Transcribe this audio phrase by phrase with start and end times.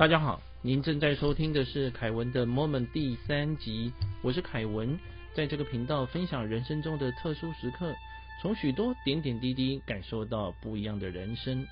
[0.00, 3.92] 大家好，您正在收听的是凯文的 Moment 第三集，
[4.22, 4.98] 我是凯文，
[5.34, 7.94] 在这个频道分享人生中的特殊时刻，
[8.40, 11.66] 从许多点点滴滴感受到不一样的人生。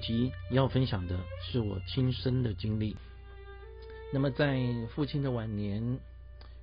[0.00, 2.96] 及要分享的是我亲身的经历。
[4.10, 4.58] 那么在
[4.94, 5.98] 父亲的晚年，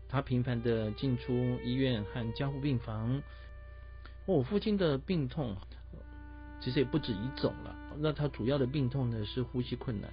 [0.10, 3.22] 他频繁的进出医院和加护病房。
[4.26, 5.56] 我父亲的病痛
[6.60, 10.12] 其实也不止一种了，那他主要的病痛呢是呼吸困难。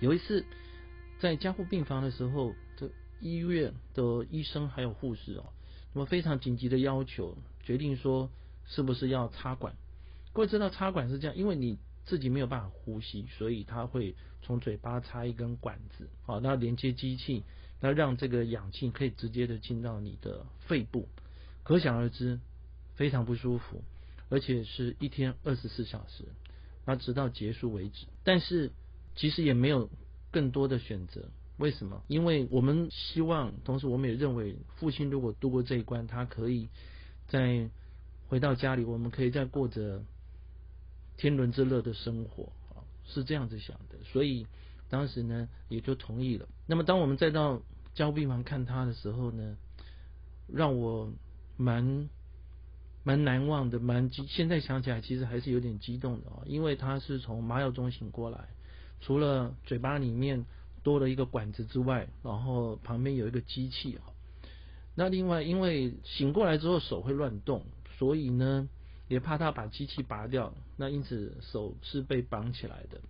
[0.00, 0.44] 有一次
[1.18, 2.90] 在加护病房的时候，这
[3.20, 5.52] 医院的医生还有护士哦，
[5.92, 8.30] 那么非常紧急的要求，决定说
[8.66, 9.74] 是不是要插管。
[10.32, 17.44] 各位知道插管是这样，因为你自己没有办法呼吸，所以他会从嘴巴插一根管子，好，那连接机器，
[17.80, 21.08] 那让这个氧气可以直接的进到你的肺部。
[21.62, 22.40] 可想而知。
[22.96, 23.82] 非常不舒服，
[24.28, 26.26] 而且是一天二十四小时，
[26.86, 28.06] 那直到结束为止。
[28.22, 28.70] 但是
[29.14, 29.90] 其实也没有
[30.30, 31.28] 更多的选择，
[31.58, 32.02] 为什么？
[32.08, 36.68] 因为我们希望，同时我们也认为，父亲如果度过这一关，他可以
[37.28, 37.68] 在
[38.28, 40.02] 回到家里，我们可以再过着
[41.16, 43.96] 天伦之乐的生活啊，是这样子想的。
[44.04, 44.46] 所以
[44.88, 46.48] 当时呢，也就同意了。
[46.66, 47.62] 那么当我们再到
[47.94, 49.56] 交病房看他的时候呢，
[50.48, 51.12] 让我
[51.56, 52.08] 蛮。
[53.06, 54.24] 蛮难忘的，蛮激。
[54.26, 58.48] 现在想起来，其实还是有点激动的哦，因为他是从麻药中醒过来，
[59.04, 60.46] 除了嘴巴里面
[60.82, 64.02] 多了一个管子之外，然后旁边有一个机器啊。
[64.94, 67.66] 那另外，因为醒过来之后手会乱动，
[67.98, 68.68] 所以呢，
[69.08, 73.00] 也怕他把机器拔掉，那因此手是被绑起来的。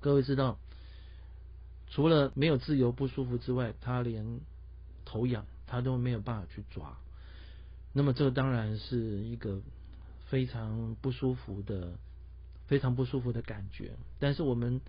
[0.00, 0.58] 各位知道，
[1.90, 4.40] 除了没有自由不舒服之外，他连
[5.04, 6.96] 头痒他都没有办法去抓。
[7.92, 9.60] 那么这当然是一个
[10.28, 11.92] 非常不舒服的、
[12.66, 13.92] 非常不舒服的感觉。
[14.18, 14.80] 但是我们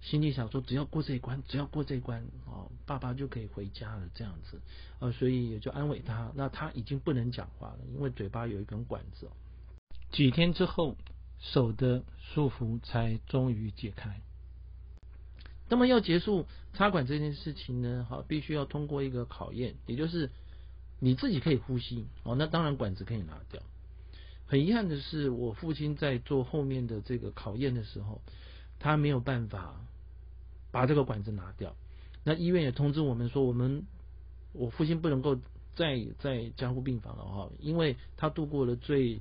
[0.00, 4.60] 心里想说，只要过这一关，只要过这一关，哦，爸爸就可以回家了，这样子，
[5.00, 6.30] 呃，所以也就安慰他。
[6.34, 9.28] 那他已经不能讲话了，因为嘴巴有一根管子。
[10.12, 10.96] 几天之后，
[11.38, 14.20] 手的束缚才终于解开。
[15.68, 20.30] 那么要结束插管这件事情呢，哈，必须要通过一个考验，也就是。
[20.98, 23.60] 你自己可以呼吸哦，那当然管子可以拿掉。
[24.46, 28.22] 很遗憾的是，我父亲在做后面的这个考验的时候，
[28.78, 29.78] 他没有办法
[30.70, 31.74] 把这个管子拿掉。
[32.24, 33.84] 那医院也通知我们说，我们
[34.52, 35.38] 我父亲不能够
[35.74, 39.20] 再在加护病房了哈，因为他度过了最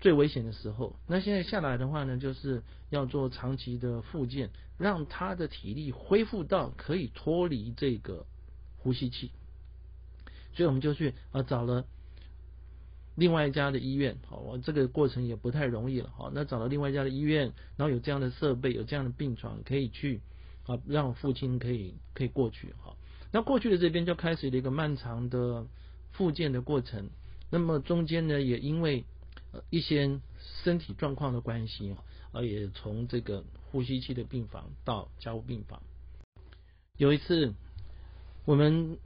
[0.00, 0.96] 最危险的时候。
[1.06, 8.24] 那现在下来的话呢，就是要做长期的复健，让他的体力恢复到可以脱离这个
[8.78, 9.30] 呼吸器。
[10.54, 11.84] 所以我们就去啊找了
[13.14, 20.20] 另外一家的医院，好，我这个过程也不太容易了，哈，那找了另外一家的医院，然后有这样的设备，有这样的病床，可以去
[20.68, 22.94] 啊让父亲可以可以过去，哈，
[23.32, 25.66] 那过去的这边就开始了一个漫长的
[26.12, 27.10] 复健的过程，
[27.50, 29.04] 那么中间呢也因为
[29.70, 30.20] 一些
[30.62, 31.96] 身体状况的关系
[32.30, 33.42] 啊，也从这个
[33.72, 35.82] 呼吸器的病房到加护病房，
[36.96, 37.54] 有一次
[38.44, 38.96] 我们。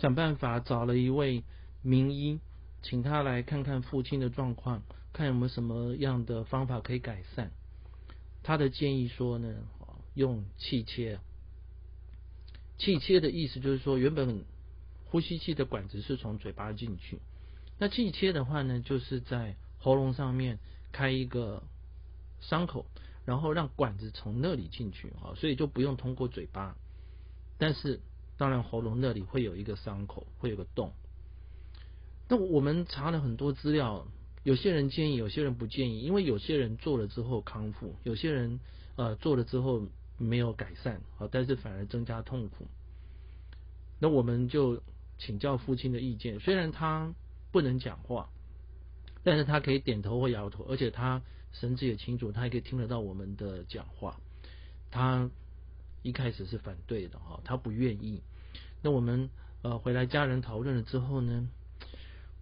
[0.00, 1.44] 想办法找了一位
[1.82, 2.40] 名医，
[2.82, 4.80] 请他来看看父亲的状况，
[5.12, 7.50] 看有没有什么样的方法可以改善。
[8.42, 9.54] 他的建议说呢，
[10.14, 11.20] 用气切。
[12.78, 14.44] 气切的意思就是说，原本
[15.04, 17.18] 呼吸器的管子是从嘴巴进去，
[17.78, 20.58] 那气切的话呢，就是在喉咙上面
[20.90, 21.62] 开一个
[22.40, 22.86] 伤口，
[23.24, 26.76] 然后让管子从那里进去啊，所以就不用通过嘴巴，
[27.58, 28.00] 但是。
[28.38, 30.92] 当然，喉咙那里会有一个伤口，会有个洞。
[32.28, 34.08] 那我们查了很多资料，
[34.42, 38.58] 有些人建议，有些人不建议，因为有些人做了之后康复，有些人
[38.96, 39.86] 呃做了之后
[40.22, 42.68] 没有改善，啊，但是反而增加痛苦。
[43.98, 44.82] 那我们就
[45.18, 47.14] 请教父亲的意见，虽然他
[47.50, 48.30] 不能讲话，
[49.22, 51.22] 但是他可以点头或摇头，而且他
[51.52, 54.18] 神志也清楚，他也可以听得到我们的讲话。
[54.90, 55.30] 他
[56.02, 58.22] 一开始是反对的哈，他不愿意。
[58.82, 59.30] 那我们
[59.62, 61.48] 呃回来家人讨论了之后呢，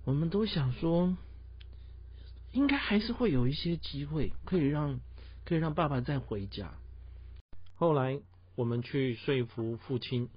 [0.04, 1.16] 我们都想说，
[2.52, 5.00] 应该还是会有一些机会可以让
[5.44, 6.74] 可以让爸爸再回家。
[7.80, 8.20] 后来
[8.56, 10.28] 我们去说服父亲，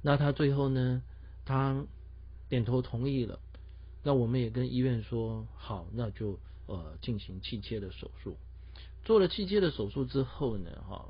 [0.00, 1.02] 那他最后呢，
[1.44, 1.84] 他
[2.48, 3.40] 点头同意了。
[4.04, 8.36] 那我们也跟医院说好，那就呃进行气切的手术。
[9.04, 11.08] 做了气切的手术之后呢，哈，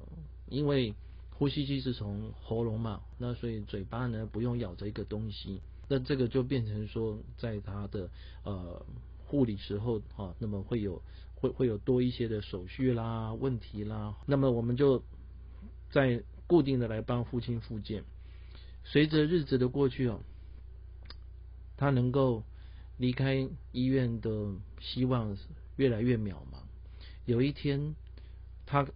[0.48, 0.94] 因为。
[1.38, 8.10] 呼吸机是从喉咙嘛，那所以嘴巴呢不用咬着一个东西，那这个就变成说，在他的
[8.42, 8.84] 呃
[9.28, 11.02] 护理时候啊，那么会有
[11.34, 15.02] 会会有多一些的手续啦、问题啦，那么我们就
[15.90, 18.04] 在固定的来帮父亲复健。
[18.84, 20.20] 随着日子的过去哦，
[21.76, 22.42] 他能够
[22.96, 25.36] 离开医院的希望
[25.76, 26.64] 越来越渺茫。
[27.26, 27.94] 有一天，
[28.64, 28.88] 他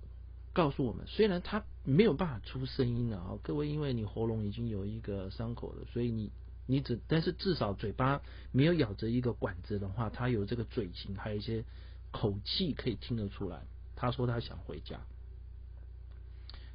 [0.55, 6.33] 告诉我们，虽然他没有办法出声音了啊，各位，因为你喉咙已经有一个伤口了，所以你
[6.67, 11.65] 你只但是至少嘴巴没有咬着一个管子的话，他有这个嘴型，还有一些
[12.11, 13.63] 口气可以听得出来。
[13.97, 15.01] 他说他想回家，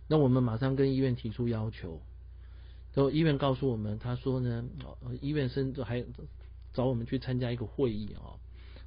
[0.08, 2.02] 那我们马上跟医院提出要求。
[2.94, 4.66] 都医院告诉我们，他说呢，
[5.22, 6.04] 医院甚至还
[6.74, 8.40] 找我们去参加一个会议啊。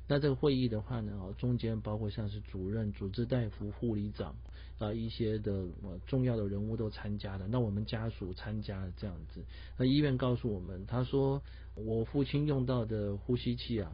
[0.08, 4.34] 那这个会议的话呢，哦，中间包括像是主任、主治大夫、护理长
[4.80, 5.66] 啊一些的
[6.08, 7.46] 重要的人物都参加了。
[7.48, 9.44] 那我们家属参加了这样子。
[9.76, 11.40] 那医院告诉我们，他说
[11.74, 13.92] 我父亲用到的呼吸器啊，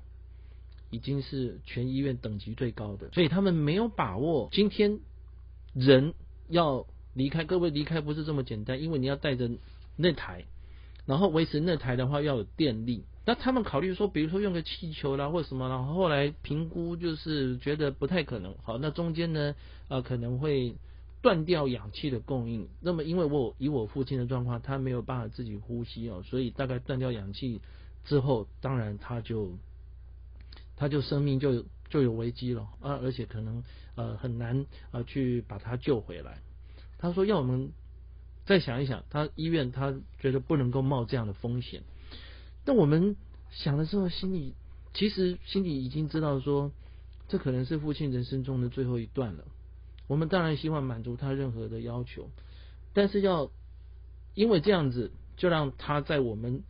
[0.91, 5.01] 已经是全医院等级最高的，所以他们没有把握今天
[5.75, 6.15] 人
[6.49, 9.51] 要离开，各位离开不是这么简单，因为你要带着
[9.97, 10.45] 那台，
[11.05, 13.05] 然后维持那台的话要有电力。
[13.29, 18.55] 那他们考虑说，比如说用个气球啦，或什么，然后后来评估就是觉得不太可能。
[18.63, 19.57] 好，那中间呢，
[19.89, 20.77] 呃，可能会
[21.23, 22.69] 断掉氧气的供应。
[22.81, 27.61] 那么，因为我以我父亲的状况，他没有办法自己呼吸哦，所以大概断掉氧气
[28.05, 29.51] 之后，当然他就
[30.77, 33.65] 他就生命就就有危机了啊，而且可能
[33.97, 36.39] 呃很难呃去把他救回来。
[36.99, 37.73] 他说要我们
[38.45, 41.83] 再想一想，他医院他觉得不能够冒这样的风险。
[42.67, 43.17] 那我们
[43.51, 44.55] 想的时候，心里
[44.93, 46.73] 其实心里已经知道说，
[47.29, 49.45] 这可能是父亲人生中的最后一段了。
[50.09, 52.29] 我们当然希望满足他任何的要求，
[52.93, 53.51] 但是要
[54.35, 56.63] 因为这样子，就让他在我们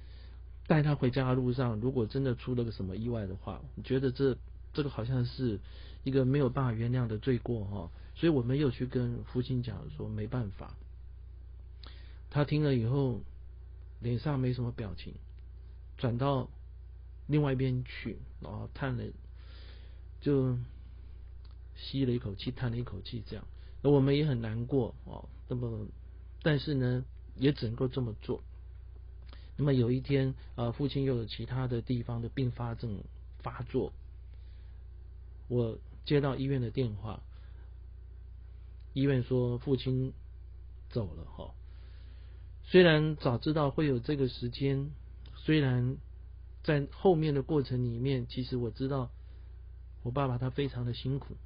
[0.67, 4.37] 带他回家的路上，如果真的出了个什么意外的话，觉得这
[4.75, 5.61] 这个好像是
[6.05, 7.91] 一个没有办法原谅的罪过哈。
[8.15, 10.75] 所以我们又去跟父亲讲说，没办法。
[12.31, 13.21] 他听了以后，
[14.01, 15.15] 脸上没什么表情。
[15.99, 16.51] 转到
[17.27, 19.05] 另外一边去，然后叹了，
[20.21, 20.59] 就
[21.75, 23.47] 吸了一口气，叹了一口气，这样，
[23.83, 25.29] 那我们也很难过哦。
[25.49, 25.87] 那么，
[26.43, 27.05] 但是呢，
[27.37, 28.43] 也只能够这么做。
[29.57, 33.03] 那么有一天，啊，父亲又有其他的地方的并发症
[33.39, 33.93] 发作，
[35.49, 37.23] 我接到医院的电话，
[38.93, 40.13] 医院说父亲
[40.91, 41.55] 走了哈。
[42.65, 44.91] 虽然早知道会有这个时间。
[45.47, 45.97] 虽然
[46.65, 49.13] 在后面的过程里面，其实我知道
[50.03, 51.37] 我爸爸他非常的辛苦，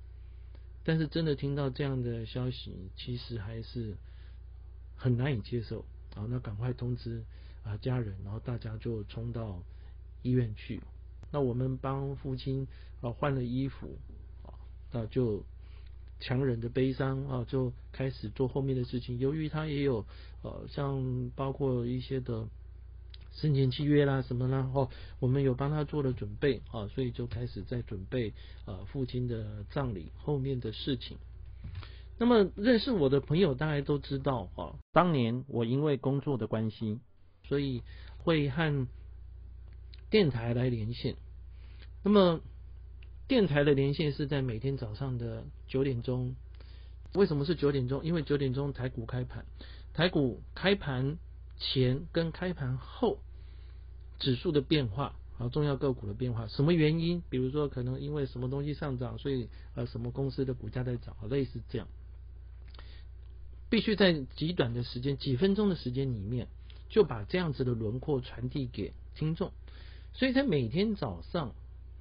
[0.85, 3.99] 但是真的听到这样的消息，其实还是
[4.97, 6.25] 很难以接受啊！
[6.31, 7.23] 那赶快通知
[7.62, 9.62] 啊家人，然后大家就冲到
[10.23, 10.81] 医院去。
[11.31, 12.67] 那我们帮父亲
[13.03, 13.99] 啊换了衣服
[14.46, 14.56] 啊，
[14.93, 15.44] 那就
[16.20, 19.19] 强忍着悲伤啊，就开始做后面的事情。
[19.19, 20.06] 由于他也有
[20.41, 22.49] 呃，像包括一些的。
[23.40, 24.70] 生前契约啦，什么啦？
[24.75, 28.34] 哦，我们有帮他做了准备啊，所以就开始在准备
[28.66, 31.16] 呃父亲的葬礼后面的事情。
[32.19, 37.00] 那么认识我的朋友大家都知道啊，当年我因为工作的关系，
[37.48, 37.82] 所以
[38.19, 38.87] 会和
[40.10, 41.16] 电台来连线。
[42.04, 42.40] 那么
[43.26, 46.34] 电台的连线是在每天早上的九点钟。
[47.14, 48.04] 为什么是九点钟？
[48.04, 49.46] 因为九点钟台股开盘，
[49.94, 51.17] 台股开盘。
[51.62, 53.19] 前跟开盘后
[54.20, 57.22] 指数的变化啊，重要个股的变化，什么原因？
[57.29, 61.89] 比如说，可能因为什么东西上涨，所以呃，什么公司的股价在涨，类似这样，
[63.69, 66.46] 必须在极短的时间，几分钟的时间里面，
[66.89, 69.50] 就把这样子的轮廓传递给听众。
[70.12, 71.55] 所以在每天早上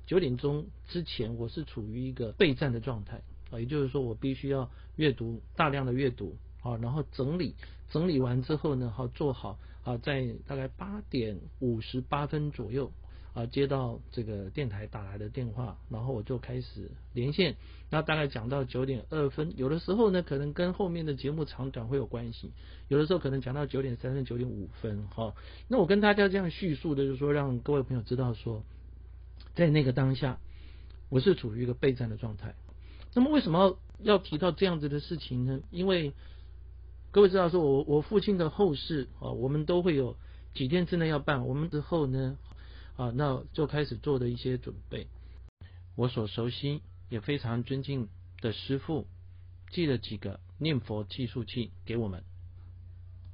[0.06, 6.36] 九点钟之前，我是处于一个备战的状态啊，也就是说，我必须要阅读大量的阅读。
[6.62, 7.56] 啊，然后整理
[7.90, 12.92] 整理完之后呢，好做好啊，在大概八点五十八分左右
[13.34, 17.56] 啊，接到这个电台打来的电话，然后我就开始连线。
[17.92, 22.50] 那大概讲到九点二分，有的时候呢，可能跟后面的节目长短会有关系；
[22.88, 25.08] 有的时候可能讲到九点三分、九点五分。
[25.08, 25.34] 哈，
[25.68, 28.64] 那我跟大家这样叙述的，就是说让各位朋友知道说，
[29.56, 30.40] 在那个当下，
[31.10, 32.54] 我是处于一个备战的状态。
[33.16, 35.62] 那么为什么要提到这样子的事情呢？
[35.72, 36.14] 因为
[37.12, 40.16] 各位知道说，我我父亲的后事啊，我们都会有
[40.54, 41.48] 几天之内要办。
[41.48, 42.38] 我们之后呢，
[42.98, 45.08] 啊，那就开始做的一些准备。
[45.96, 48.10] 我所熟悉也非常尊敬
[48.42, 49.08] 的师傅，
[49.72, 52.24] 寄了几个念佛计数器给我们。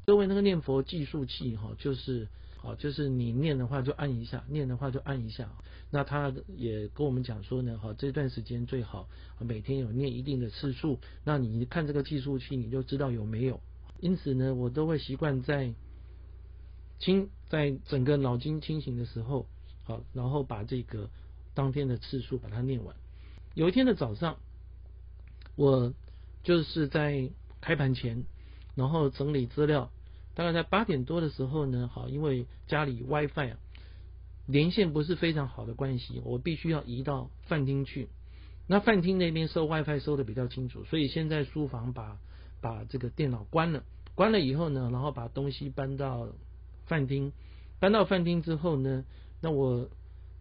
[0.05, 2.27] 各位，那个念佛计数器哈，就是
[2.61, 5.49] 啊，就是你念的话就按一下，念的话就按一下。
[5.89, 9.09] 那他也跟我们讲说呢，哈，这段时间最好
[9.39, 10.99] 每天有念一定的次数。
[11.23, 13.59] 那你看这个计数器，你就知道有没有。
[13.99, 15.73] 因此呢，我都会习惯在
[16.99, 19.47] 清在整个脑筋清醒的时候，
[19.83, 21.09] 好，然后把这个
[21.55, 22.95] 当天的次数把它念完。
[23.55, 24.37] 有一天的早上，
[25.55, 25.93] 我
[26.43, 27.31] 就是在
[27.61, 28.25] 开盘前，
[28.75, 29.91] 然后整理资料，
[30.35, 33.57] 大概在八点多的时候呢，好，因为家里 WiFi 啊
[34.45, 38.09] 连线不是非常好的关系，我必须要移到饭厅去。
[38.67, 42.17] 那饭厅那边收 WiFi 收的比较清楚，所以现在书房把
[42.61, 46.27] 把这个电脑关了，关了以后呢，然后把东西搬到
[46.85, 47.31] 饭厅，
[47.79, 49.05] 搬到饭厅之后呢，
[49.41, 49.89] 那我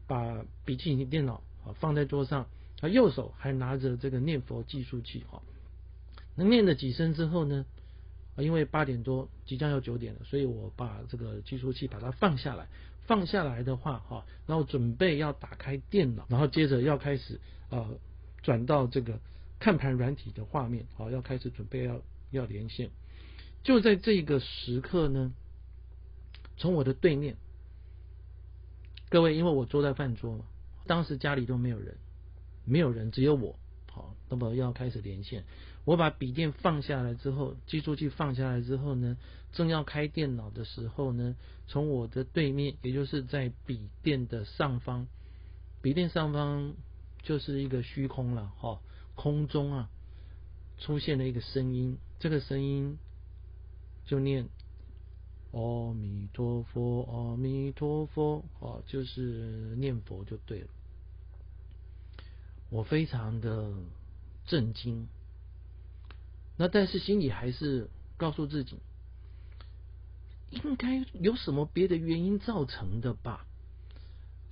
[0.06, 2.46] 把笔记本电脑啊放在桌上，
[2.80, 5.42] 啊右手还拿着这个念佛计数器哈，
[6.34, 7.64] 那念了几声之后呢，
[8.36, 12.66] 因为八点多即将要九点了，所以我把这个计数器把它放下来，
[13.06, 17.88] 放下来的话哈，然后准备要打开电脑，然后接着要开始啊。
[18.42, 19.20] 转到这个
[19.58, 22.90] 看盘软体的画面，好，要开始准备要要连线。
[23.62, 25.32] 就在这个时刻呢，
[26.58, 27.38] 从我的对面，
[29.08, 30.44] 各位，因为我坐在饭桌嘛，
[30.86, 31.96] 当时家里都没有人，
[32.66, 33.58] 没有人，只有我，
[33.90, 35.44] 好，那么要开始连线。
[35.84, 39.16] 我把笔电放下来之后，计数器放下来之后呢，
[39.52, 41.36] 正要开电脑的时候呢，
[41.66, 45.06] 从我的对面，也就是在笔电的上方，
[45.82, 46.74] 笔电上方。
[47.26, 48.82] 就是一个虚空了哈，
[49.14, 49.88] 空中啊
[50.76, 52.98] 出现了一个声音，这个声音
[54.04, 54.50] 就念
[55.52, 60.68] 阿弥陀佛，阿弥陀佛，哦，就是念佛就对了。
[62.68, 63.72] 我非常的
[64.44, 65.08] 震惊，
[66.56, 68.78] 那但是心里还是告诉自己，
[70.50, 73.46] 应该有什么别的原因造成的吧。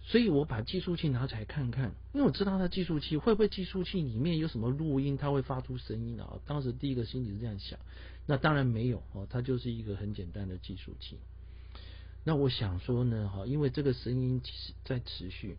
[0.04, 6.40] 所以我把计数器拿起来看看，因为我知道它计数器会不会计数器里面有什么录音，它会发出声音啊。
[6.44, 7.78] 当时第一个心里是这样想，
[8.26, 11.18] 那当然没有哦，它就是一个很简单的计数器。
[12.24, 15.56] 那我想说呢，哈，因为这个声音其实在持续，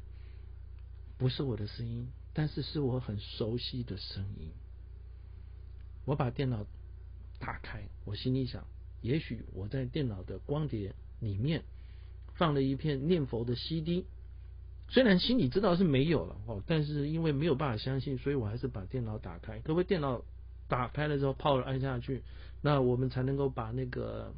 [1.18, 4.52] 不是我的声音，但是是我很熟悉的声音。
[6.06, 6.66] 我把电脑
[7.40, 8.66] 打开，我心里想，
[9.02, 11.64] 也许我在电脑的光碟里面
[12.36, 14.06] 放了一片念佛的 CD。
[14.90, 19.60] 虽然心里知道是没有了哦，但是因为没有办法相信，所以我还是把电脑打开。
[19.60, 20.24] 各位，电脑
[20.68, 22.22] 打开了之后泡了按下去，
[22.62, 24.34] 那我们才能够把那个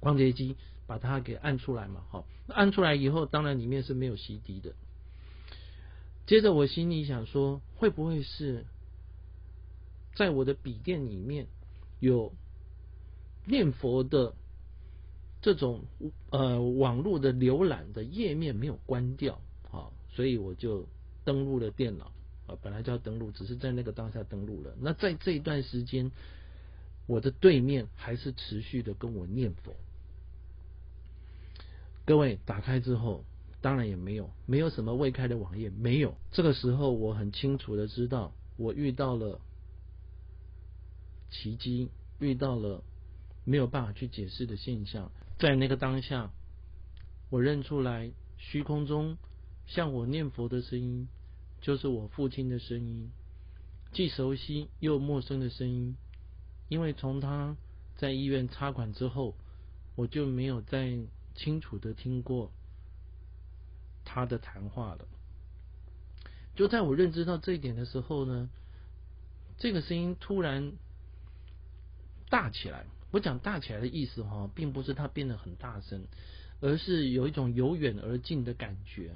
[0.00, 2.04] 光碟机把它给按出来嘛。
[2.10, 4.72] 好，按出来以后，当然里面是没有 CD 的。
[6.26, 8.64] 接着我心里想说，会不会是
[10.16, 11.46] 在我的笔电里面
[12.00, 12.32] 有
[13.44, 14.34] 念佛的
[15.40, 15.84] 这种
[16.30, 19.92] 呃网络的浏览的页面没有关掉啊？
[20.10, 20.88] 所以我就
[21.24, 22.06] 登录了电脑
[22.46, 24.74] 啊，本来就要登录，只是在那个当下登录了。
[24.80, 26.10] 那在这一段时间，
[27.06, 29.74] 我的对面还是持续的跟我念佛。
[32.06, 33.24] 各位打开之后，
[33.60, 36.14] 当然也没有，没有什么未开的网页，没有。
[36.32, 39.40] 这个时候我很清楚的知道，我遇到了
[41.30, 42.82] 奇迹，遇到了
[43.44, 45.10] 没有办法去解释的现象。
[45.38, 46.30] 在那个当下，
[47.30, 49.16] 我认出来虚空中。
[49.66, 51.08] 向我念佛的声音，
[51.60, 53.10] 就是我父亲的声音，
[53.92, 55.96] 既熟悉又陌生的声音。
[56.68, 57.56] 因为从他
[57.96, 59.34] 在医院插管之后，
[59.96, 60.96] 我就没有再
[61.34, 62.52] 清楚的听过
[64.04, 65.08] 他的谈话了。
[66.54, 68.48] 就在我认知到这一点的时候呢，
[69.58, 70.74] 这个声音突然
[72.28, 72.84] 大起来。
[73.12, 76.04] 我讲大起来的意思哈，并不是它变得很大声，
[76.60, 79.12] 而是有一种由远而近的感觉。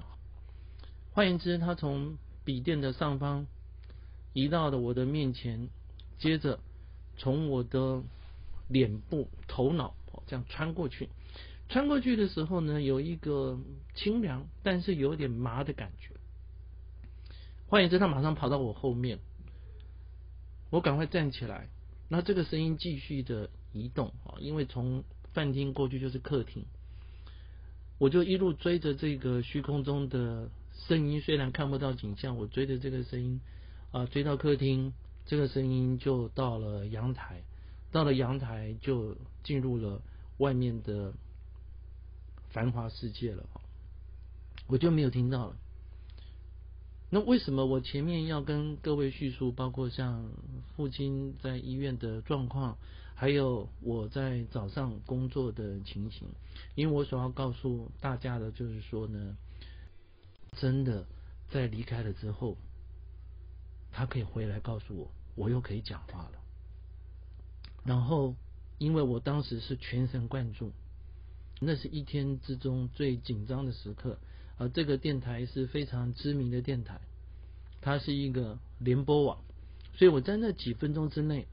[1.13, 3.47] 换言之，他从笔电的上方
[4.33, 5.69] 移到了我的面前，
[6.19, 6.61] 接着
[7.19, 8.03] 从我的
[8.69, 9.95] 脸部、头脑
[10.27, 11.09] 这样穿过去。
[11.69, 13.59] 穿过去的时候呢，有一个
[13.95, 16.15] 清凉但是有点麻的感觉。
[17.67, 19.19] 换言之，他马上跑到我后面，
[20.71, 21.69] 我赶快站起来。
[22.13, 26.67] 那这个声音继续的移动啊，因为从饭厅过去就是客厅，
[27.99, 30.51] 我就一路追着这个虚空中的。
[30.89, 33.39] 声音虽然看不到景象，我追着这个声音
[33.93, 34.95] 啊，追到客厅，
[35.27, 37.43] 这个声音就到了阳台，
[37.93, 39.15] 到了阳台就
[39.45, 40.01] 进入了
[40.39, 41.13] 外面的
[42.49, 43.45] 繁华世界了，
[44.69, 45.57] 我就没有听到了。
[47.11, 50.31] 那为什么我前面要跟各位叙述，包括像
[50.77, 52.79] 父亲在医院的状况，
[53.15, 56.29] 还有我在早上工作的情形？
[56.75, 59.37] 因为我所要告诉大家的就是说呢。
[60.57, 61.07] 真的
[61.49, 62.57] 在离开了之后，
[63.93, 66.33] 他可以回来告诉我，我又可以讲话了。
[67.85, 68.35] 然后
[68.77, 70.73] 因为我当时是全神贯注，
[71.61, 74.19] 那是一天之中最紧张的时刻。
[74.61, 77.01] 而这个电台是非常知名的电台，
[77.81, 79.39] 它是一个联播网，
[79.95, 81.47] 所以我在那几分钟之内，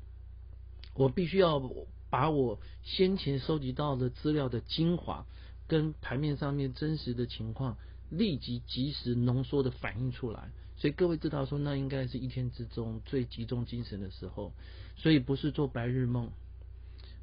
[0.93, 1.71] 我必须要
[2.09, 5.25] 把我先前收集到的资料的精华，
[5.69, 7.77] 跟盘面上面真实的情况，
[8.09, 10.49] 立即及时浓缩的反映出来。
[10.75, 14.51] 所以各位知道说，那应该是一天之中最集中精神的时候，
[14.97, 16.29] 所以不是做白日梦，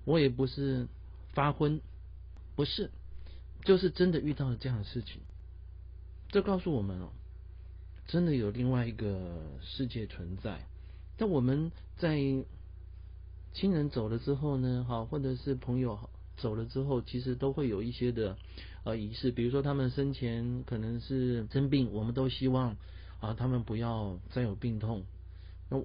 [0.07, 0.88] 我也不是
[1.35, 1.83] 发昏，
[2.57, 2.91] 不是，
[3.64, 5.21] 就是真的遇到了这样的事情。
[6.35, 7.11] 这告诉我们哦，
[8.09, 10.67] 真的有另外一个世界存在。
[11.17, 12.19] 但我们在
[13.53, 18.37] 亲人走了之后呢，哈，或者是朋友走了之后，其实都会有一些的
[18.83, 22.76] 呃仪式，比如说他们生前可能是生病，我们都希望
[23.21, 25.05] 啊他们不要再有病痛。
[25.71, 25.81] 那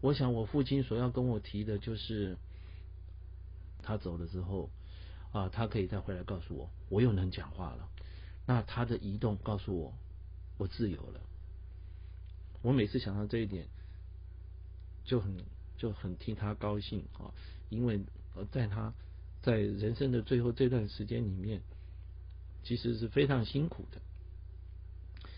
[0.00, 2.36] 我想我父亲所要跟我提的就是，
[3.84, 4.68] 他走了之后
[5.30, 7.88] 啊，他可以再回来告诉我，我又能讲话了。
[8.46, 9.94] 那他的移动告诉我，
[10.58, 11.20] 我自由了。
[12.62, 13.66] 我每次想到这一点，
[15.04, 15.36] 就很
[15.76, 17.30] 就很替他高兴啊，
[17.70, 18.00] 因为
[18.50, 18.92] 在他
[19.42, 21.60] 在人生的最后这段时间里面，
[22.64, 24.00] 其实是非常辛苦的。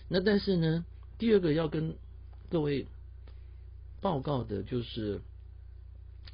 [0.09, 0.85] 那但是呢，
[1.19, 1.97] 第二个要跟
[2.51, 2.87] 各位
[4.01, 5.21] 报告的就是，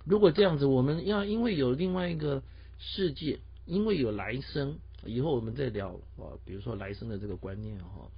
[0.04, 2.42] 如果这样子，我们要因为有另外一个
[2.78, 4.78] 世界，因为有来生。
[5.06, 8.10] 以后我们再聊啊，比如说来生的这个观念哈，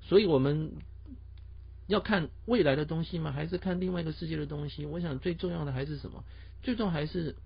[0.00, 0.72] 所以我们
[1.86, 3.32] 要看未来的东西吗？
[3.32, 4.86] 还是看另外一个世界的东西？
[4.86, 6.24] 我想最重要的还是什么？
[6.62, 7.36] 最重要还是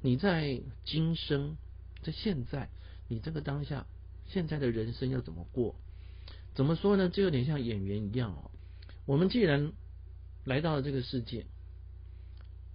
[0.00, 1.56] 你在今生，
[2.02, 2.68] 在现在，
[3.08, 3.86] 你这个当下，
[4.26, 5.74] 现在的人生要怎么过？
[6.54, 7.08] 怎么说呢？
[7.08, 8.50] 就有点像演员一样哦。
[9.06, 9.72] 我们既然
[10.44, 11.46] 来到了这个世界，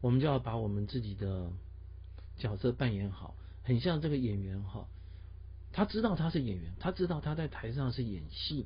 [0.01, 1.51] 我们就要把我们自己的
[2.37, 3.35] 角色扮演好。
[3.67, 4.87] 很像这个演员哈，
[5.73, 8.65] 他知道他是演员，他知道他在台上是演戏，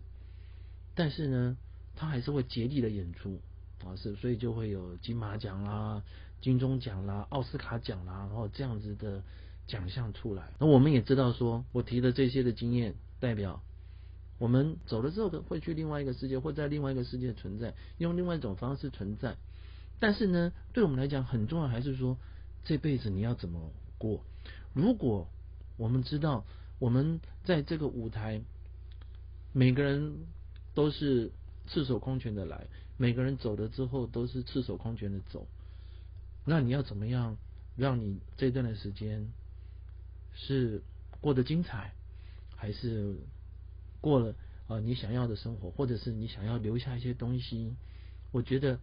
[0.94, 1.58] 但是呢，
[1.96, 3.42] 他还是会竭力的演出
[3.84, 6.04] 啊，是所以就会有金马奖啦、
[6.40, 9.24] 金钟奖啦、奥斯卡奖啦，然后这样子的
[9.66, 10.52] 奖项出来。
[10.60, 13.64] 那我们也知道说，我提的这些的经验，代表
[14.38, 19.36] 我们走了之后会去另外一个世界，或在另外一个世界存在，用另外一种方式存在。
[20.00, 22.20] 但是呢，对我们来讲很重要，还是说
[22.64, 24.24] 这辈子你要怎么过？
[24.74, 25.28] 如果
[25.78, 26.46] 我们知道
[26.80, 28.42] 我们在这个舞台，
[29.52, 30.28] 每个人
[30.74, 31.32] 都是
[31.68, 35.48] 赤手空拳的来，每个人走了之后都是赤手空拳的走，
[36.46, 37.38] 那你要怎么样
[37.76, 39.28] 让你这段的时间
[40.34, 40.82] 是
[41.20, 41.94] 过得精彩，
[42.56, 43.18] 还是
[44.00, 44.36] 过了
[44.68, 47.76] 啊你想要的生活，或者是你想要留下一些东西？
[48.32, 48.80] 我觉得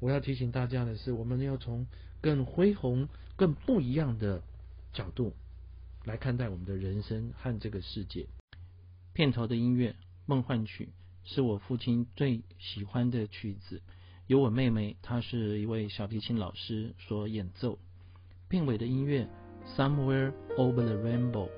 [0.00, 1.86] 我要提醒大家的是，我们要从
[2.20, 4.42] 更恢宏、更不一样的。
[4.92, 5.34] 角度
[6.04, 8.26] 来看待我们的人生和这个世界。
[9.12, 9.90] 片头的音乐
[10.26, 10.90] 《梦幻曲》
[11.28, 13.82] 是我父亲最喜欢的曲子，
[14.26, 17.78] 由我妹妹，她是一位小提琴老师所演奏。
[18.48, 19.28] 片尾的音乐
[19.76, 21.48] 《Somewhere Over the Rainbow》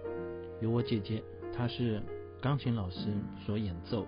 [0.61, 1.23] 由我姐姐，
[1.55, 2.03] 她是
[2.41, 3.15] 钢琴老师
[3.45, 4.07] 所演奏。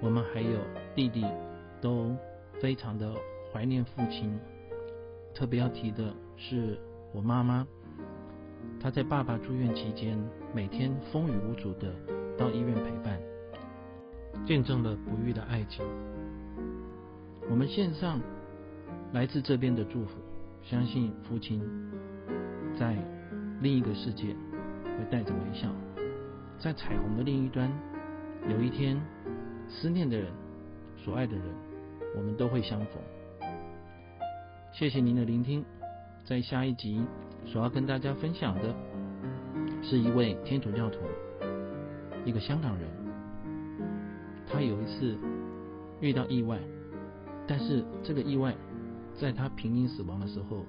[0.00, 0.60] 我们还有
[0.94, 1.24] 弟弟，
[1.80, 2.14] 都
[2.60, 3.14] 非常的
[3.52, 4.38] 怀念父亲。
[5.34, 6.78] 特别要提的是
[7.12, 7.66] 我妈妈。
[8.80, 10.18] 他在爸爸住院期间，
[10.54, 11.92] 每天风雨无阻的
[12.36, 13.18] 到医院陪伴，
[14.44, 15.84] 见证了不渝的爱情。
[17.50, 18.20] 我们献上
[19.12, 20.18] 来自这边的祝福，
[20.62, 21.62] 相信父亲
[22.78, 22.96] 在
[23.60, 24.34] 另一个世界
[24.84, 25.68] 会带着微笑，
[26.58, 27.70] 在彩虹的另一端，
[28.50, 29.00] 有一天
[29.68, 30.30] 思念的人、
[30.96, 31.44] 所爱的人，
[32.16, 33.02] 我们都会相逢。
[34.72, 35.64] 谢谢您的聆听，
[36.24, 37.02] 在下一集。
[37.46, 38.74] 所要跟大家分享的，
[39.82, 40.98] 是一位天主教徒，
[42.24, 42.88] 一个香港人。
[44.46, 45.16] 他有一次
[46.00, 46.58] 遇到意外，
[47.46, 48.54] 但是这个意外
[49.14, 50.64] 在他濒临死亡的时候，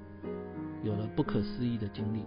[0.83, 2.23] 有了不可思议的经历。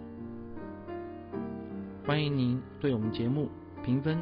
[2.05, 3.49] 欢迎您对我们节目
[3.83, 4.17] 评分，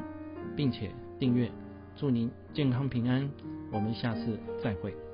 [0.56, 1.50] 并且订阅。
[1.96, 3.28] 祝您健康平安，
[3.72, 5.07] 我们下次再会。